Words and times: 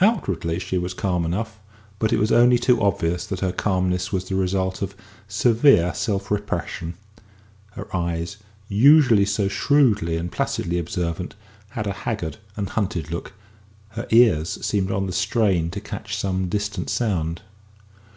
Outwardly 0.00 0.58
she 0.58 0.78
was 0.78 0.94
calm 0.94 1.24
enough, 1.24 1.60
but 2.00 2.12
it 2.12 2.18
was 2.18 2.32
only 2.32 2.58
too 2.58 2.82
obvious 2.82 3.24
that 3.26 3.38
her 3.38 3.52
calmness 3.52 4.10
was 4.12 4.24
the 4.24 4.34
result 4.34 4.82
of 4.82 4.96
severe 5.28 5.94
self 5.94 6.28
repression; 6.28 6.94
her 7.74 7.86
eyes, 7.94 8.36
usually 8.68 9.24
so 9.24 9.46
shrewdly 9.46 10.16
and 10.16 10.32
placidly 10.32 10.80
observant, 10.80 11.36
had 11.68 11.86
a 11.86 11.92
haggard 11.92 12.38
and 12.56 12.70
hunted 12.70 13.12
look; 13.12 13.34
her 13.90 14.08
ears 14.10 14.58
seemed 14.66 14.90
on 14.90 15.06
the 15.06 15.12
strain 15.12 15.70
to 15.70 15.80
catch 15.80 16.16
some 16.16 16.48
distant 16.48 16.90
sound. 16.90 17.42